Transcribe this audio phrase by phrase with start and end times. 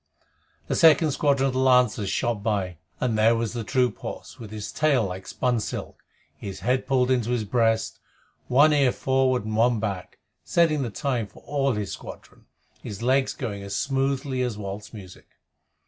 [0.65, 4.49] The second squadron of the Lancers shot by, and there was the troop horse, with
[4.49, 6.03] his tail like spun silk,
[6.35, 7.99] his head pulled into his breast,
[8.47, 12.47] one ear forward and one back, setting the time for all his squadron,
[12.81, 15.27] his legs going as smoothly as waltz music.